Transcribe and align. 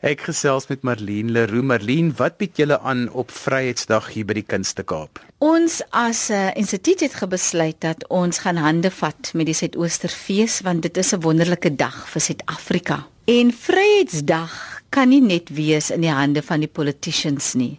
Ek 0.00 0.22
gesels 0.24 0.64
met 0.70 0.80
Marlene 0.80 1.28
Leroux. 1.28 1.60
Marlene, 1.68 2.14
wat 2.16 2.38
bied 2.40 2.56
julle 2.56 2.78
aan 2.88 3.02
op 3.12 3.28
Vryheidsdag 3.36 4.06
hier 4.14 4.24
by 4.24 4.38
die 4.38 4.46
Kunste 4.48 4.80
Kaap? 4.80 5.20
Ons 5.44 5.82
as 5.92 6.30
'n 6.30 6.32
uh, 6.32 6.56
instituut 6.56 7.00
het 7.04 7.14
gebesluit 7.20 7.76
dat 7.84 8.06
ons 8.08 8.38
gaan 8.38 8.56
hande 8.56 8.90
vat 8.90 9.30
met 9.34 9.44
die 9.44 9.54
Suidoosterfees 9.54 10.62
want 10.64 10.82
dit 10.82 10.96
is 10.96 11.12
'n 11.12 11.20
wonderlike 11.20 11.76
dag 11.76 12.08
vir 12.08 12.20
Suid-Afrika. 12.20 13.06
En 13.26 13.52
Vryheidsdag 13.52 14.80
kan 14.88 15.08
nie 15.08 15.20
net 15.20 15.52
wees 15.52 15.90
in 15.90 16.00
die 16.00 16.16
hande 16.16 16.42
van 16.42 16.60
die 16.60 16.72
politicians 16.72 17.52
nie. 17.54 17.78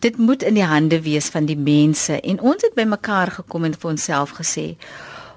Dit 0.00 0.18
moet 0.18 0.42
in 0.42 0.54
die 0.54 0.66
hande 0.66 1.00
wees 1.02 1.28
van 1.28 1.46
die 1.46 1.58
mense 1.58 2.20
en 2.20 2.40
ons 2.40 2.62
het 2.62 2.74
bymekaar 2.74 3.30
gekom 3.30 3.64
en 3.64 3.78
vir 3.78 3.90
onsself 3.90 4.30
gesê, 4.30 4.76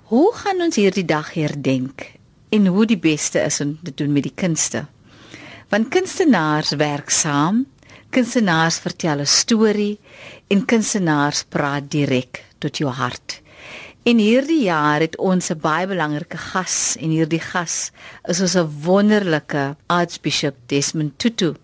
hoe 0.09 0.33
gaan 0.33 0.61
ons 0.61 0.75
hierdie 0.75 1.05
dag 1.05 1.33
herdenk 1.33 2.09
en 2.49 2.65
hoe 2.65 2.85
die 2.85 2.97
beste 2.97 3.39
is 3.39 3.61
om 3.61 3.77
te 3.83 3.91
doen 3.95 4.11
met 4.11 4.23
die 4.23 4.35
kunste? 4.35 4.87
Want 5.73 5.89
kunstenaars 5.89 6.75
werk 6.77 7.09
saam, 7.09 7.63
kunstenaars 8.13 8.75
vertel 8.77 9.23
'n 9.23 9.25
storie 9.25 9.99
en 10.47 10.65
kunstenaars 10.65 11.43
praat 11.49 11.89
direk 11.89 12.45
tot 12.59 12.77
jou 12.77 12.91
hart. 12.91 13.41
En 14.05 14.17
hierdie 14.17 14.63
jaar 14.63 14.99
het 14.99 15.17
ons 15.17 15.49
'n 15.49 15.57
baie 15.57 15.87
belangrike 15.87 16.37
gas 16.37 16.95
en 16.99 17.09
hierdie 17.09 17.41
gas 17.41 17.91
is 18.27 18.41
ons 18.41 18.55
'n 18.55 18.69
wonderlike 18.85 19.75
Archbishop 19.87 20.55
Desmond 20.67 21.17
Tutu 21.17 21.55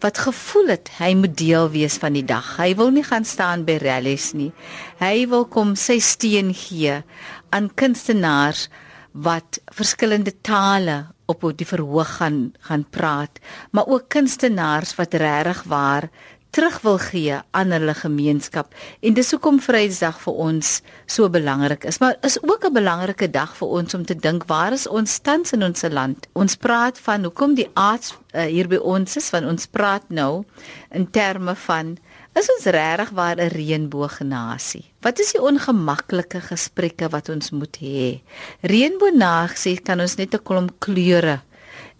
wat 0.00 0.18
gevoel 0.18 0.66
het 0.66 0.90
hy 0.98 1.14
moet 1.14 1.36
deel 1.36 1.70
wees 1.70 1.94
van 1.94 2.12
die 2.12 2.24
dag. 2.24 2.56
Hy 2.56 2.74
wil 2.74 2.90
nie 2.90 3.04
gaan 3.04 3.24
staan 3.24 3.64
by 3.64 3.76
rallies 3.76 4.32
nie. 4.32 4.52
Hy 4.98 5.28
wil 5.28 5.44
kom 5.44 5.76
sy 5.76 5.98
steun 5.98 6.54
gee 6.54 7.02
aan 7.50 7.74
kunstenaars 7.74 8.68
wat 9.12 9.60
verskillende 9.72 10.32
tale 10.40 11.15
op 11.26 11.42
die 11.54 11.66
verhoog 11.66 12.16
gaan 12.16 12.54
gaan 12.60 12.86
praat, 12.90 13.38
maar 13.70 13.86
ook 13.86 14.08
kunstenaars 14.08 14.94
wat 14.94 15.14
regtig 15.14 15.62
waar 15.62 16.10
terug 16.56 16.80
wil 16.80 16.98
gee 16.98 17.34
aan 17.50 17.70
hulle 17.70 17.94
gemeenskap. 17.94 18.74
En 19.00 19.14
dis 19.14 19.30
hoekom 19.30 19.58
Vrydag 19.60 20.16
vir 20.22 20.38
ons 20.46 20.70
so 21.04 21.28
belangrik 21.28 21.84
is, 21.84 21.98
maar 22.00 22.16
is 22.24 22.38
ook 22.42 22.64
'n 22.64 22.72
belangrike 22.72 23.30
dag 23.30 23.56
vir 23.56 23.68
ons 23.68 23.94
om 23.94 24.04
te 24.04 24.16
dink 24.16 24.46
waar 24.46 24.72
is 24.72 24.86
ons 24.86 25.18
tans 25.18 25.52
in 25.52 25.62
ons 25.62 25.82
land? 25.82 26.26
Ons 26.32 26.56
praat 26.56 26.98
van 26.98 27.24
hoekom 27.24 27.54
die 27.54 27.68
aards 27.74 28.14
uh, 28.32 28.42
hier 28.42 28.68
by 28.68 28.76
ons 28.76 29.16
is, 29.16 29.28
van 29.28 29.44
ons 29.44 29.66
praat 29.66 30.08
nou 30.08 30.44
in 30.90 31.10
terme 31.10 31.54
van 31.54 31.98
Is 32.36 32.50
ons 32.52 32.66
regtig 32.68 33.10
waar 33.16 33.38
'n 33.40 33.48
reënboognasie? 33.48 34.84
Wat 35.00 35.18
is 35.18 35.32
die 35.32 35.40
ongemaklike 35.40 36.40
gesprekke 36.44 37.08
wat 37.08 37.30
ons 37.32 37.50
moet 37.50 37.76
hê? 37.80 38.20
Reënboognaag 38.60 39.56
sê 39.56 39.80
kan 39.80 40.00
ons 40.00 40.16
net 40.16 40.34
'n 40.34 40.42
klomp 40.44 40.72
kleure 40.78 41.40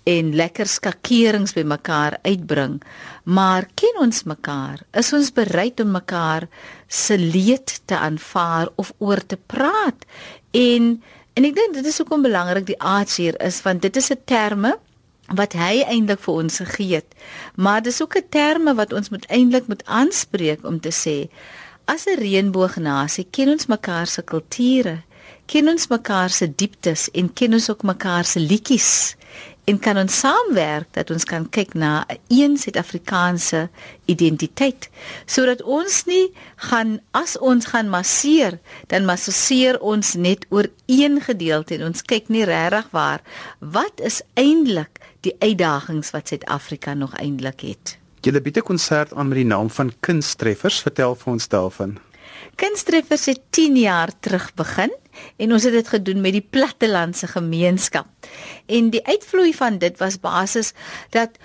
en 0.05 0.35
lekker 0.35 0.67
skakerings 0.67 1.55
by 1.55 1.63
mekaar 1.63 2.19
uitbring. 2.23 2.83
Maar 3.25 3.67
ken 3.75 3.97
ons 3.99 4.23
mekaar? 4.25 4.85
Is 4.93 5.13
ons 5.13 5.33
bereid 5.33 5.81
om 5.81 5.91
mekaar 5.91 6.49
se 6.87 7.17
leed 7.19 7.81
te 7.87 7.97
aanvaar 7.97 8.69
of 8.77 8.93
oor 8.99 9.27
te 9.27 9.39
praat? 9.47 10.05
En 10.53 11.03
en 11.33 11.45
ek 11.45 11.55
dink 11.55 11.75
dit 11.75 11.87
is 11.87 12.01
ook 12.01 12.23
belangrik 12.23 12.67
die 12.67 12.81
aards 12.81 13.17
hier 13.17 13.41
is 13.41 13.63
want 13.63 13.83
dit 13.83 13.97
is 13.97 14.11
'n 14.11 14.21
terme 14.25 14.79
wat 15.35 15.53
hy 15.53 15.83
eintlik 15.83 16.21
vir 16.21 16.35
ons 16.35 16.59
gegee 16.63 16.95
het. 16.95 17.15
Maar 17.55 17.83
dis 17.83 18.03
ook 18.03 18.17
'n 18.17 18.29
terme 18.31 18.75
wat 18.75 18.93
ons 18.93 19.09
moet 19.09 19.27
eintlik 19.27 19.67
moet 19.67 19.85
aanspreek 19.85 20.65
om 20.65 20.81
te 20.81 20.91
sê 20.91 21.29
as 21.85 22.07
'n 22.07 22.19
reënboognasie 22.19 23.27
ken 23.31 23.49
ons 23.49 23.67
mekaar 23.67 24.07
se 24.07 24.23
kulture, 24.23 25.03
ken 25.47 25.69
ons 25.69 25.89
mekaar 25.89 26.31
se 26.31 26.55
dieptes 26.55 27.11
en 27.11 27.33
ken 27.33 27.53
ons 27.53 27.71
ook 27.71 27.83
mekaar 27.83 28.25
se 28.25 28.41
liedjies 28.41 29.17
en 29.67 29.79
kan 29.83 29.99
ons 29.99 30.19
saamwerk 30.23 30.93
dat 30.95 31.11
ons 31.11 31.25
kan 31.27 31.49
kyk 31.51 31.75
na 31.75 32.07
'n 32.09 32.19
een 32.29 32.57
Suid-Afrikaanse 32.57 33.69
identiteit 34.07 34.89
sodat 35.27 35.63
ons 35.63 36.05
nie 36.07 36.31
gaan 36.57 37.01
as 37.11 37.39
ons 37.39 37.67
gaan 37.67 37.89
masseer 37.89 38.59
dan 38.87 39.05
masseer 39.05 39.81
ons 39.81 40.15
net 40.15 40.47
oor 40.49 40.67
een 40.87 41.21
gedeelte 41.21 41.75
en 41.75 41.85
ons 41.91 42.03
kyk 42.03 42.29
nie 42.29 42.45
regtig 42.45 42.87
waar 42.91 43.21
wat 43.61 44.01
is 44.01 44.23
eintlik 44.35 45.01
die 45.21 45.37
uitdagings 45.39 46.11
wat 46.11 46.29
Suid-Afrika 46.29 46.95
nog 46.95 47.15
eintlik 47.15 47.61
het. 47.61 47.99
Julle 48.21 48.41
bied 48.41 48.57
'n 48.57 48.63
konsert 48.63 49.15
aan 49.15 49.29
met 49.29 49.37
die 49.37 49.47
naam 49.47 49.71
van 49.71 49.93
Kunstreffers. 50.01 50.83
Vertel 50.83 51.15
vir 51.15 51.33
ons 51.33 51.49
daarvan. 51.49 51.99
Kunstreffers 52.55 53.27
het 53.27 53.41
10 53.51 53.77
jaar 53.77 54.11
terug 54.21 54.55
begin 54.55 54.93
en 55.37 55.53
ons 55.53 55.63
het 55.63 55.73
dit 55.73 55.89
gedoen 55.89 56.21
met 56.21 56.33
die 56.33 56.47
plattelandse 56.51 57.27
gemeenskap. 57.27 58.07
En 58.67 58.91
die 58.91 59.07
uitvloei 59.07 59.55
van 59.55 59.79
dit 59.79 59.99
was 59.99 60.21
basies 60.21 60.73
dat 61.11 61.39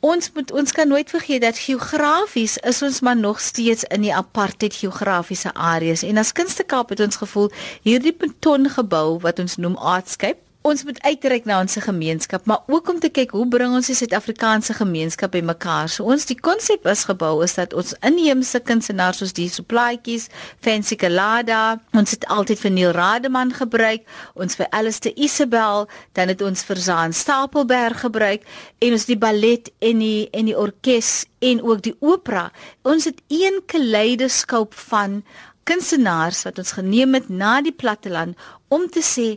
ons 0.00 0.30
moet 0.34 0.50
ons 0.54 0.72
kan 0.72 0.88
nooit 0.88 1.10
vergeet 1.10 1.42
dat 1.42 1.58
geografies 1.58 2.56
is 2.56 2.82
ons 2.82 3.00
maar 3.00 3.16
nog 3.16 3.40
steeds 3.40 3.84
in 3.84 4.04
die 4.06 4.14
apartheid 4.14 4.74
geografiese 4.74 5.50
areas 5.54 6.04
en 6.06 6.22
as 6.22 6.32
Kunstekaap 6.32 6.94
het 6.94 7.00
ons 7.02 7.18
gevoel 7.18 7.50
hierdie 7.82 8.14
betongebou 8.14 9.18
wat 9.24 9.42
ons 9.42 9.56
noem 9.56 9.74
Artscape 9.76 10.47
ons 10.68 10.84
moet 10.84 10.98
uitreik 11.02 11.46
na 11.48 11.60
ons 11.62 11.78
gemeenskap, 11.82 12.44
maar 12.46 12.62
ook 12.66 12.88
om 12.92 12.98
te 13.00 13.10
kyk 13.14 13.32
hoe 13.36 13.46
bring 13.48 13.74
ons 13.76 13.88
die 13.90 13.96
Suid-Afrikaanse 13.96 14.74
gemeenskap 14.78 15.32
bymekaar. 15.34 15.88
So 15.92 16.08
ons 16.10 16.26
die 16.28 16.36
konsep 16.36 16.86
is 16.90 17.04
gebou 17.08 17.42
is 17.44 17.56
dat 17.58 17.74
ons 17.78 17.94
inheemse 18.06 18.60
kunstenaars 18.68 19.22
soos 19.22 19.34
die 19.36 19.48
Suplaatjies, 19.52 20.28
Fancy 20.64 20.98
Kalada, 21.00 21.78
ons 21.96 22.14
het 22.14 22.26
altyd 22.32 22.62
vir 22.62 22.74
Neil 22.76 22.94
Rademan 22.96 23.54
gebruik, 23.56 24.06
ons 24.34 24.58
vir 24.58 24.70
Alistair 24.76 25.16
Isabel, 25.16 25.86
dan 26.18 26.32
het 26.32 26.44
ons 26.44 26.64
vir 26.68 26.82
Zaan 26.84 27.16
Stapelberg 27.16 28.04
gebruik 28.04 28.46
en 28.84 28.96
ons 28.96 29.08
die 29.08 29.18
ballet 29.18 29.72
en 29.80 30.02
die 30.04 30.28
en 30.36 30.48
die 30.50 30.56
orkes 30.58 31.26
en 31.44 31.62
ook 31.64 31.84
die 31.86 31.96
opera. 32.00 32.48
Ons 32.82 33.08
het 33.08 33.22
een 33.32 33.62
kaleidoskoop 33.66 34.74
van 34.88 35.22
kunstenaars 35.68 36.42
wat 36.46 36.58
ons 36.62 36.74
geneem 36.78 37.14
het 37.18 37.28
na 37.28 37.58
die 37.64 37.74
platteland 37.76 38.38
om 38.72 38.86
te 38.88 39.04
sê 39.04 39.36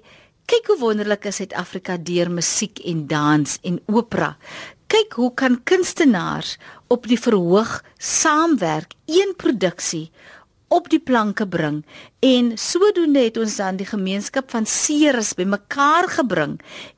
Kyk 0.51 0.67
hoe 0.67 0.81
wonderlik 0.81 1.29
is 1.29 1.37
Suid-Afrika 1.39 1.93
deur 1.95 2.27
musiek 2.27 2.81
en 2.83 3.05
dans 3.07 3.53
en 3.63 3.77
opera. 3.87 4.33
Kyk 4.91 5.13
hoe 5.15 5.29
kan 5.39 5.53
kunstenaars 5.63 6.57
op 6.91 7.05
die 7.07 7.15
verhoog 7.15 7.77
saamwerk, 7.95 8.97
een 9.07 9.31
produksie 9.39 10.09
op 10.67 10.89
die 10.91 10.99
planke 10.99 11.47
bring 11.47 11.85
en 12.19 12.51
sodoende 12.59 13.23
het 13.29 13.39
ons 13.39 13.55
dan 13.61 13.79
die 13.79 13.87
gemeenskap 13.87 14.51
van 14.51 14.67
Ceres 14.67 15.31
bymekaar 15.39 16.09
gebring 16.17 16.57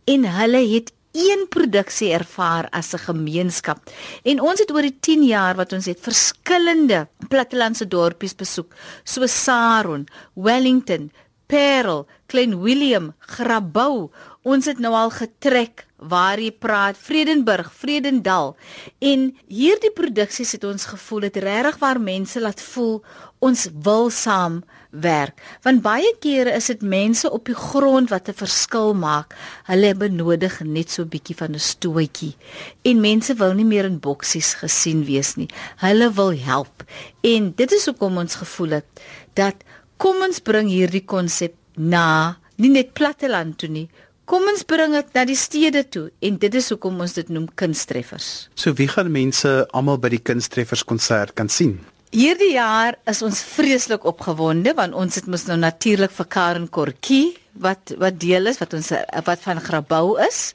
en 0.09 0.25
hulle 0.39 0.65
het 0.73 0.89
een 1.13 1.45
produksie 1.53 2.09
ervaar 2.09 2.71
as 2.73 2.93
'n 2.93 3.05
gemeenskap. 3.05 3.77
En 4.23 4.41
ons 4.41 4.59
het 4.59 4.71
oor 4.71 4.81
die 4.81 4.97
10 4.99 5.23
jaar 5.23 5.55
wat 5.55 5.73
ons 5.73 5.85
het 5.85 6.01
verskillende 6.01 7.07
plattelandse 7.29 7.87
dorpies 7.87 8.35
besoek, 8.35 8.73
so 9.03 9.27
Saron, 9.27 10.07
Wellington, 10.33 11.11
Parel, 11.53 12.07
Klein 12.25 12.55
Willem, 12.63 13.11
Grabouw. 13.19 14.09
Ons 14.41 14.65
het 14.65 14.79
nou 14.81 14.89
al 14.97 15.11
getrek 15.13 15.83
waar 16.01 16.41
jy 16.41 16.49
praat 16.49 16.97
Vredenburg, 16.97 17.69
Vredendal. 17.77 18.55
En 18.97 19.27
hierdie 19.45 19.91
produksies 19.93 20.55
het 20.57 20.65
ons 20.65 20.87
gevoel 20.89 21.27
dit 21.27 21.37
regtig 21.45 21.77
waar 21.83 22.01
mense 22.01 22.41
laat 22.41 22.63
voel 22.73 23.03
ons 23.43 23.67
wil 23.85 24.09
saam 24.09 24.63
werk. 24.89 25.37
Want 25.61 25.83
baie 25.85 26.09
kere 26.25 26.55
is 26.57 26.71
dit 26.71 26.81
mense 26.81 27.29
op 27.29 27.45
die 27.45 27.57
grond 27.57 28.09
wat 28.09 28.29
'n 28.29 28.41
verskil 28.41 28.93
maak. 28.93 29.35
Hulle 29.69 29.93
benodig 29.95 30.59
net 30.65 30.89
so 30.89 31.03
'n 31.03 31.09
bietjie 31.09 31.35
van 31.35 31.53
'n 31.53 31.59
stootjie. 31.59 32.35
En 32.81 33.01
mense 33.01 33.33
wil 33.33 33.53
nie 33.53 33.65
meer 33.65 33.85
in 33.85 33.99
boksies 33.99 34.53
gesien 34.53 35.05
wees 35.05 35.35
nie. 35.35 35.49
Hulle 35.77 36.13
wil 36.13 36.33
help. 36.33 36.83
En 37.21 37.53
dit 37.55 37.71
is 37.71 37.85
hoekom 37.85 38.17
ons 38.17 38.35
gevoel 38.35 38.69
het 38.69 38.85
dat 39.33 39.55
kom 40.03 40.19
ons 40.25 40.41
bring 40.43 40.67
hierdie 40.67 41.05
konsep 41.07 41.55
na 41.79 42.35
nie 42.59 42.71
net 42.73 42.91
platteland 42.97 43.55
toe 43.61 43.69
nie. 43.71 43.85
Kom 44.27 44.43
ons 44.51 44.63
bring 44.67 44.95
dit 44.95 45.15
na 45.15 45.23
die 45.27 45.37
stede 45.39 45.83
toe 45.87 46.09
en 46.23 46.39
dit 46.39 46.59
is 46.59 46.67
hoekom 46.73 46.99
ons 47.03 47.15
dit 47.15 47.31
noem 47.31 47.47
kunstreffers. 47.59 48.49
So 48.59 48.75
wie 48.79 48.89
gaan 48.91 49.11
mense 49.15 49.51
almal 49.71 49.99
by 50.03 50.11
die 50.13 50.23
kunstreffers 50.23 50.83
konsert 50.87 51.35
kan 51.39 51.51
sien? 51.51 51.77
Hierdie 52.13 52.53
jaar 52.53 52.99
is 53.09 53.23
ons 53.25 53.39
vreeslik 53.55 54.03
opgewonde 54.05 54.75
want 54.77 54.93
ons 54.93 55.15
het 55.17 55.27
mos 55.31 55.47
nou 55.47 55.57
natuurlik 55.59 56.13
vir 56.13 56.29
Karen 56.35 56.67
Kortjie 56.67 57.33
wat 57.63 57.93
wat 58.01 58.19
deel 58.21 58.49
is 58.51 58.59
wat 58.59 58.73
ons 58.75 58.91
wat 59.25 59.41
van 59.47 59.59
Grabouw 59.63 60.15
is 60.25 60.53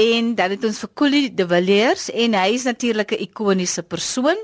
en 0.00 0.34
dan 0.38 0.56
het 0.56 0.64
ons 0.66 0.80
vir 0.82 0.92
Collie 0.98 1.26
de 1.36 1.46
Villiers 1.50 2.08
en 2.10 2.36
hy 2.38 2.50
is 2.56 2.64
natuurlik 2.64 3.12
'n 3.12 3.22
ikoniese 3.28 3.82
persoon. 3.82 4.38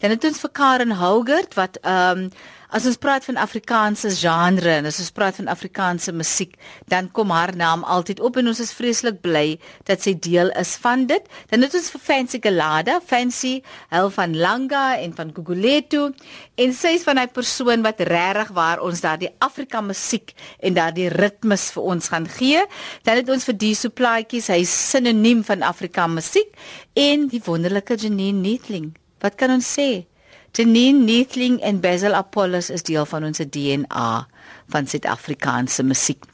Dan 0.00 0.16
het 0.16 0.24
ons 0.24 0.40
vir 0.40 0.50
Karen 0.50 0.96
Hougert 0.96 1.54
wat 1.54 1.76
ehm 1.82 2.30
um, 2.30 2.30
As 2.68 2.84
ons 2.84 2.98
praat 3.00 3.24
van 3.24 3.38
Afrikaanse 3.40 4.10
genre 4.12 4.68
en 4.76 4.86
as 4.90 4.98
ons 5.00 5.12
praat 5.16 5.38
van 5.40 5.46
Afrikaanse 5.48 6.12
musiek, 6.12 6.50
dan 6.92 7.06
kom 7.16 7.30
haar 7.32 7.54
naam 7.56 7.80
altyd 7.88 8.18
op 8.20 8.36
en 8.36 8.50
ons 8.50 8.58
is 8.60 8.74
vreeslik 8.76 9.22
bly 9.24 9.56
dat 9.88 10.04
sy 10.04 10.12
deel 10.12 10.52
is 10.60 10.74
van 10.82 11.06
dit. 11.08 11.24
Dan 11.48 11.64
het 11.64 11.72
ons 11.78 11.88
vir 11.94 12.02
Fancy 12.04 12.40
Galada, 12.44 12.98
Fancy 13.00 13.54
Hel 13.88 14.10
van 14.12 14.36
Langa 14.36 14.82
en 15.00 15.14
van 15.16 15.32
Guguletu 15.32 16.10
en 16.60 16.76
sy 16.76 16.92
is 16.98 17.06
van 17.08 17.22
daai 17.22 17.32
persoon 17.32 17.86
wat 17.86 18.04
regtig 18.04 18.52
waar 18.60 18.84
ons 18.84 19.00
daardie 19.00 19.32
Afrika 19.40 19.80
musiek 19.80 20.36
en 20.60 20.76
daardie 20.76 21.08
ritmes 21.14 21.70
vir 21.72 21.88
ons 21.94 22.12
gaan 22.12 22.28
gee. 22.36 22.60
Dan 23.08 23.22
het 23.22 23.32
ons 23.32 23.48
vir 23.48 23.56
die 23.64 23.72
soplaatjies, 23.80 24.52
hy 24.52 24.60
is 24.66 24.76
sinoniem 24.92 25.40
van 25.48 25.64
Afrika 25.64 26.04
musiek 26.04 26.52
en 26.92 27.30
die 27.32 27.40
wonderlike 27.48 27.96
Janine 27.96 28.44
Neethling. 28.44 28.92
Wat 29.24 29.40
kan 29.40 29.56
ons 29.56 29.72
sê? 29.72 30.04
Janine 30.52 31.04
Neethling 31.04 31.60
en 31.60 31.80
Basil 31.80 32.14
Apollos 32.14 32.70
is 32.70 32.82
deel 32.82 33.06
van 33.06 33.24
ons 33.24 33.38
DNA 33.38 34.26
van 34.68 34.86
Suid-Afrikaanse 34.86 35.82
musiek. 35.82 36.24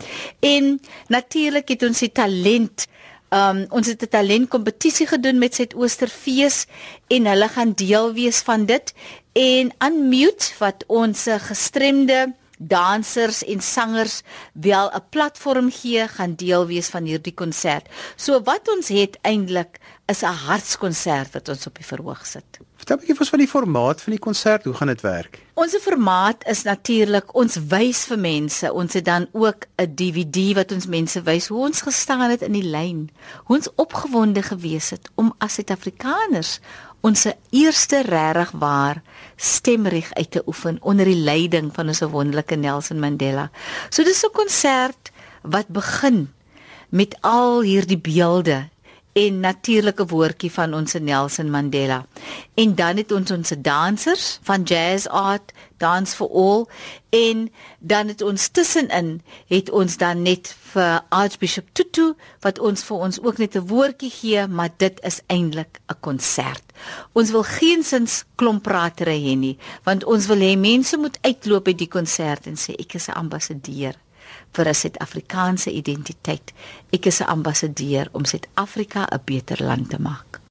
En 0.41 0.81
natuurlik 1.09 1.69
het 1.69 1.83
ons 1.83 1.99
die 1.99 2.13
talent 2.13 2.87
Um 3.35 3.65
ons 3.75 3.87
het 3.87 4.03
'n 4.03 4.09
talentkompetisie 4.09 5.07
gedoen 5.07 5.39
met 5.39 5.55
Suidoosterfees 5.55 6.67
en 7.09 7.27
hulle 7.27 7.49
gaan 7.49 7.73
deel 7.73 8.13
wees 8.13 8.39
van 8.39 8.67
dit 8.67 8.95
en 9.33 9.73
unmute 9.79 10.55
wat 10.59 10.85
ons 10.87 11.27
gestremde 11.39 12.35
dansers 12.59 13.45
en 13.45 13.61
sangers 13.61 14.23
wel 14.53 14.91
'n 14.95 15.03
platform 15.11 15.71
gee 15.71 16.09
gaan 16.09 16.35
deel 16.35 16.67
wees 16.67 16.89
van 16.89 17.05
hierdie 17.05 17.35
konsert. 17.35 17.87
So 18.17 18.43
wat 18.43 18.69
ons 18.69 18.89
het 18.89 19.19
eintlik 19.23 19.79
is 20.07 20.23
'n 20.23 20.37
hartskonsert 20.47 21.33
wat 21.33 21.49
ons 21.49 21.67
op 21.67 21.75
die 21.75 21.87
verhoog 21.87 22.27
sit. 22.27 22.59
Vertel 22.77 22.97
'n 22.97 23.01
bietjie 23.01 23.15
vir 23.15 23.25
ons 23.25 23.35
van 23.35 23.39
die 23.39 23.49
formaat 23.49 24.03
van 24.03 24.11
die 24.13 24.21
konsert. 24.21 24.65
Hoe 24.65 24.75
gaan 24.75 24.89
dit 24.89 25.01
werk? 25.01 25.39
Ons 25.55 25.77
formaat 25.81 26.47
is 26.47 26.63
natuurlik 26.63 27.35
ons 27.35 27.57
wys 27.57 28.05
vir 28.05 28.19
mense. 28.19 28.73
Ons 28.73 28.93
het 28.93 29.05
dan 29.05 29.29
ook 29.33 29.67
'n 29.77 29.95
DVD 29.95 30.55
wat 30.55 30.73
ons 30.73 30.87
mense 30.87 31.23
wys 31.23 31.47
hoe 31.47 31.59
ons 31.59 31.81
gestaan 31.81 32.31
het 32.31 32.43
in 32.43 32.53
die 32.53 32.69
lyn. 32.69 33.11
Hoe 33.45 33.57
ons 33.57 33.69
opgewonde 33.75 34.43
gewees 34.43 34.91
het 34.91 35.11
om 35.15 35.35
as 35.39 35.55
Suid-Afrikaners 35.55 36.61
ons 37.01 37.27
eerste 37.51 38.03
regtig 38.03 38.51
waar 38.51 39.03
stemreg 39.37 40.13
uit 40.13 40.31
te 40.31 40.43
oefen 40.47 40.79
onder 40.81 41.05
die 41.05 41.21
leiding 41.21 41.75
van 41.75 41.89
ons 41.89 42.01
wonderlike 42.01 42.57
Nelson 42.57 42.99
Mandela. 42.99 43.51
So 43.91 44.05
dis 44.05 44.25
'n 44.25 44.33
konsert 44.33 45.11
wat 45.43 45.69
begin 45.69 46.33
met 46.89 47.17
al 47.21 47.61
hierdie 47.61 47.99
beelde 47.99 48.69
en 49.15 49.41
natuurlike 49.41 50.07
woordjie 50.11 50.51
van 50.51 50.75
ons 50.75 50.97
Nelson 50.99 51.51
Mandela. 51.51 52.01
En 52.59 52.75
dan 52.75 52.99
het 52.99 53.13
ons 53.15 53.31
ons 53.31 53.53
dansers 53.63 54.39
van 54.43 54.63
Jazz 54.63 55.07
Art 55.07 55.53
Dance 55.79 56.17
for 56.17 56.31
All 56.31 56.67
en 57.15 57.47
dan 57.79 58.11
het 58.11 58.23
ons 58.23 58.49
tussenin 58.49 59.21
het 59.47 59.71
ons 59.71 59.97
dan 59.97 60.23
net 60.23 60.51
vir 60.73 61.03
Archbishop 61.15 61.71
Tutu 61.73 62.13
wat 62.43 62.59
ons 62.59 62.83
vir 62.83 63.07
ons 63.07 63.21
ook 63.23 63.39
net 63.39 63.55
'n 63.55 63.67
woordjie 63.71 64.11
gee, 64.11 64.47
maar 64.47 64.71
dit 64.77 65.01
is 65.03 65.21
eintlik 65.27 65.79
'n 65.89 66.01
konsert. 66.01 66.65
Ons 67.13 67.31
wil 67.31 67.43
geensins 67.43 68.25
klompratery 68.35 69.21
hê 69.23 69.37
nie, 69.37 69.59
want 69.85 70.05
ons 70.05 70.27
wil 70.27 70.39
hê 70.39 70.59
mense 70.59 70.97
moet 70.97 71.19
uitloop 71.21 71.65
by 71.65 71.75
die 71.75 71.89
konsert 71.89 72.47
en 72.47 72.57
sê 72.57 72.75
ek 72.79 72.95
is 72.95 73.09
'n 73.09 73.13
ambassadeur 73.13 73.95
vir 74.53 74.69
'n 74.69 74.75
Suid-Afrikaanse 74.75 75.71
identiteit. 75.71 76.53
Ek 76.91 77.07
is 77.07 77.21
'n 77.21 77.29
ambassadeur 77.29 78.09
om 78.13 78.25
Suid-Afrika 78.25 79.07
'n 79.11 79.21
beter 79.25 79.65
land 79.65 79.91
te 79.91 79.99
maak. 79.99 80.44